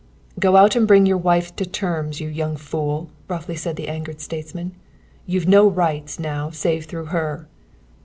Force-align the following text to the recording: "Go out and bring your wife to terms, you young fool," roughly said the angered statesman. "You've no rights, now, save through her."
"Go 0.39 0.55
out 0.55 0.75
and 0.75 0.87
bring 0.87 1.05
your 1.05 1.19
wife 1.19 1.55
to 1.57 1.63
terms, 1.63 2.19
you 2.19 2.27
young 2.27 2.57
fool," 2.57 3.11
roughly 3.27 3.55
said 3.55 3.75
the 3.75 3.87
angered 3.87 4.19
statesman. 4.19 4.71
"You've 5.27 5.47
no 5.47 5.67
rights, 5.67 6.17
now, 6.17 6.49
save 6.49 6.85
through 6.85 7.05
her." 7.13 7.45